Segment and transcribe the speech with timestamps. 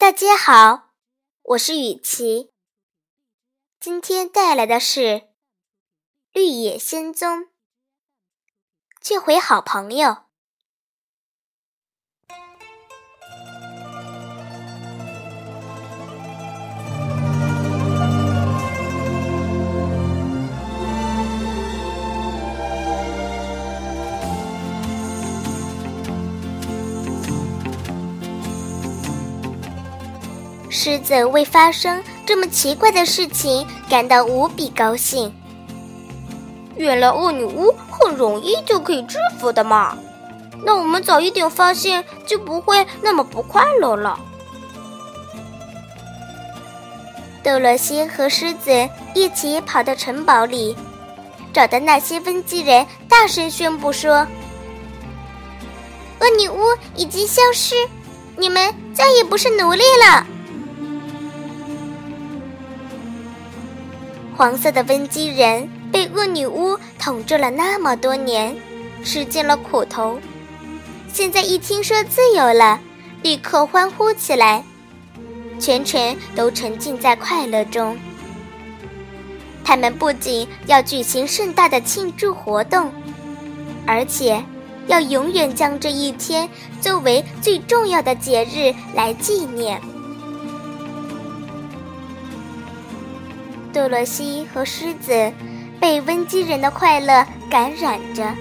[0.00, 0.92] 大家好，
[1.42, 2.52] 我是雨琪。
[3.80, 5.00] 今天带来的是
[6.32, 7.40] 《绿野仙踪》，
[9.00, 10.27] 救回好朋友。
[30.80, 35.34] 狮子为发生这么奇怪的事情感到无比高兴。
[36.76, 39.98] 原来恶女巫很容易就可以制服的嘛！
[40.64, 44.20] 那我们早一点发现，就不会那么不快乐了。
[47.42, 50.76] 多萝西和狮子一起跑到城堡里，
[51.52, 54.24] 找到那些温基人，大声宣布说
[56.22, 56.60] ：“恶女巫
[56.94, 57.74] 已经消失，
[58.36, 60.24] 你们再也不是奴隶了。”
[64.38, 68.54] 黄色的温基人被恶女巫统治了那么多年，
[69.02, 70.16] 吃尽了苦头，
[71.12, 72.78] 现在一听说自由了，
[73.20, 74.62] 立刻欢呼起来，
[75.58, 77.98] 全程都沉浸在快乐中。
[79.64, 82.92] 他们不仅要举行盛大的庆祝活动，
[83.88, 84.40] 而且
[84.86, 86.48] 要永远将这一天
[86.80, 89.80] 作为最重要的节日来纪念。
[93.72, 95.32] 杜罗西和狮子
[95.78, 98.34] 被温基人的快乐感染着，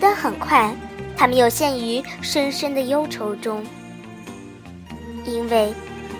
[0.00, 0.72] 但很快，
[1.16, 3.62] 他们又陷于深深的忧愁中，
[5.24, 5.74] 因为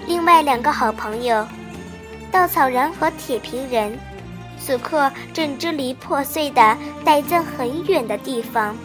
[0.07, 1.47] 另外两个好朋友——
[2.31, 3.97] 稻草人和铁皮人，
[4.59, 8.77] 此刻正支离破碎的待在很远的地方，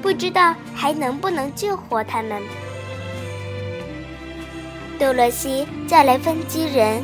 [0.00, 2.40] 不知道还能不能救活他们。
[4.98, 7.02] 杜罗西叫来温基人。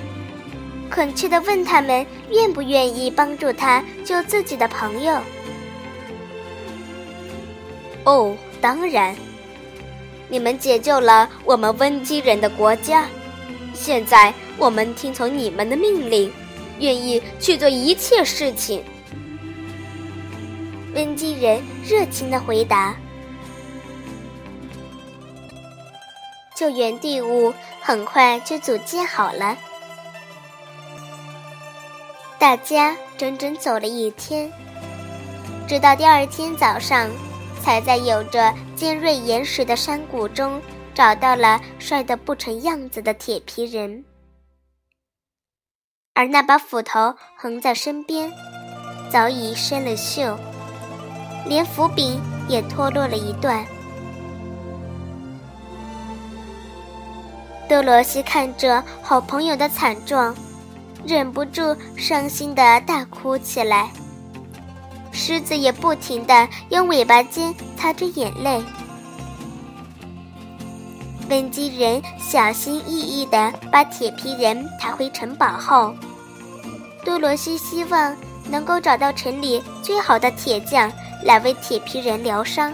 [0.93, 5.19] 恳切地问他们愿不愿意帮助他救自己的朋友。
[8.05, 9.17] 哦，当然，
[10.29, 13.07] 你们解救了我们温基人的国家，
[13.73, 16.30] 现在我们听从你们的命令，
[16.79, 18.85] 愿意去做一切事情。
[20.95, 22.95] 温基人热情地回答。
[26.55, 29.57] 救援队伍很快就组建好了。
[32.42, 34.53] 大家整整走了一天，
[35.69, 37.08] 直到第二天早上，
[37.63, 40.61] 才在有着尖锐岩石的山谷中
[40.92, 44.05] 找到了摔得不成样子的铁皮人，
[46.14, 48.29] 而那把斧头横在身边，
[49.09, 50.36] 早已生了锈，
[51.47, 53.64] 连斧柄也脱落了一段。
[57.69, 60.35] 多罗西看着好朋友的惨状。
[61.05, 63.90] 忍不住伤心的大哭起来，
[65.11, 68.63] 狮子也不停的用尾巴尖擦着眼泪。
[71.29, 75.95] 温基人小心翼翼的把铁皮人抬回城堡后，
[77.05, 78.17] 多罗西希望
[78.48, 80.92] 能够找到城里最好的铁匠
[81.24, 82.73] 来为铁皮人疗伤。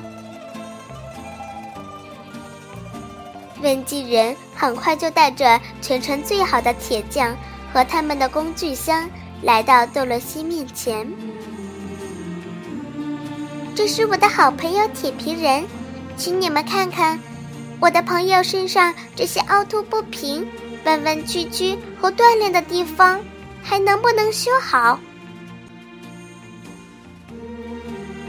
[3.63, 7.35] 温基人很快就带着全城最好的铁匠。
[7.73, 9.09] 和他们的工具箱
[9.43, 11.07] 来到多萝西面前。
[13.75, 15.65] 这是我的好朋友铁皮人，
[16.17, 17.19] 请你们看看，
[17.79, 20.45] 我的朋友身上这些凹凸不平、
[20.85, 23.21] 弯弯曲曲和断裂的地方，
[23.63, 24.99] 还能不能修好？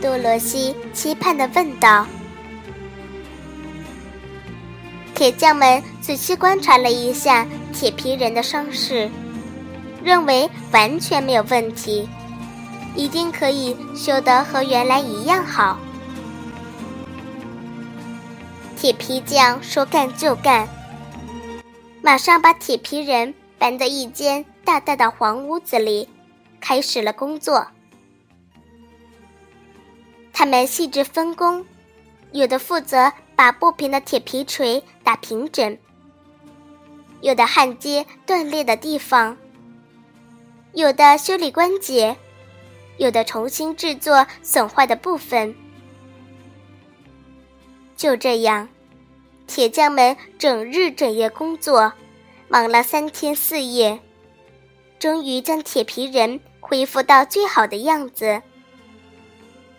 [0.02, 2.06] 多萝西期盼的问道。
[5.16, 9.10] 铁匠们仔细观察了一下铁皮人的伤势。
[10.04, 12.08] 认为完全没有问题，
[12.96, 15.78] 一定可以修得和原来一样好。
[18.78, 20.68] 铁皮匠说干就干，
[22.02, 26.08] 马上把铁皮人搬到一间大大的黄屋子里，
[26.62, 27.68] 开始了工作。
[30.32, 31.66] 他们细致分工，
[32.32, 35.78] 有的负责把不平的铁皮锤打平整，
[37.20, 39.36] 有的焊接断裂的地方。
[40.74, 42.16] 有的修理关节，
[42.98, 45.54] 有的重新制作损坏的部分。
[47.96, 48.70] 就这样，
[49.48, 51.92] 铁匠们整日整夜工作，
[52.48, 54.00] 忙了三天四夜，
[55.00, 58.42] 终于将铁皮人恢复到最好的样子。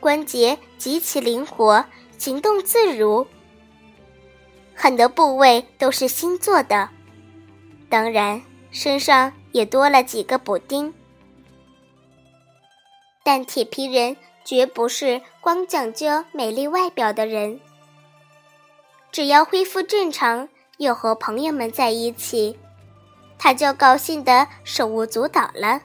[0.01, 1.85] 关节极其灵活，
[2.19, 3.27] 行动自如。
[4.75, 6.89] 很多部位都是新做的，
[7.89, 10.93] 当然身上也多了几个补丁。
[13.23, 17.61] 但铁皮人绝不是光讲究美丽外表的人，
[19.13, 20.49] 只要恢复正常，
[20.79, 22.59] 又和朋友们在一起，
[23.39, 25.83] 他就高兴得手舞足蹈了。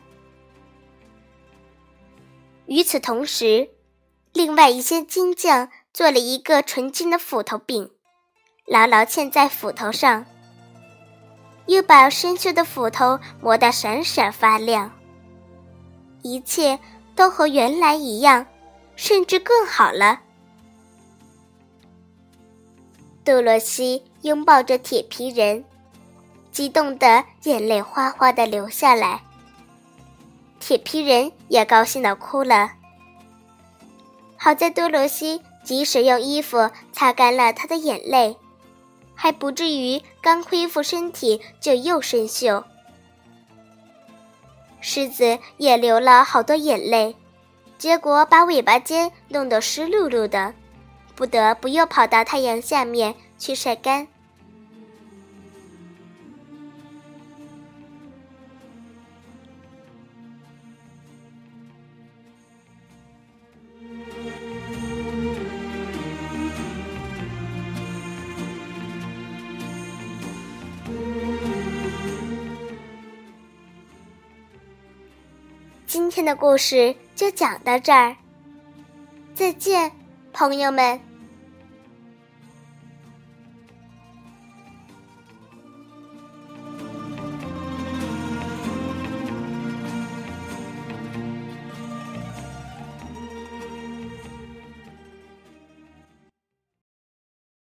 [2.68, 3.70] 与此同时，
[4.34, 7.92] 另外一些金匠做了一个纯金的斧头柄，
[8.66, 10.26] 牢牢嵌在斧头上，
[11.68, 14.92] 又把生锈的斧头磨得闪闪发亮。
[16.22, 16.80] 一切
[17.16, 18.46] 都和原来一样，
[18.96, 20.20] 甚至更好了。
[23.24, 25.64] 多罗西拥抱着铁皮人，
[26.52, 29.22] 激动的眼泪哗哗的流下来。
[30.60, 32.72] 铁皮人也高兴的哭了。
[34.38, 38.36] 好在多罗西及时用衣服擦干了他的眼泪，
[39.16, 42.64] 还不至于刚恢复身体就又生锈。
[44.82, 47.16] 狮子也流了好多眼泪，
[47.78, 50.54] 结果把尾巴尖弄得湿漉漉的，
[51.16, 54.08] 不得不又跑到太阳下面去晒干。
[75.88, 78.16] 今天的故事就讲到这儿，
[79.36, 79.92] 再见，
[80.34, 81.00] 朋友们。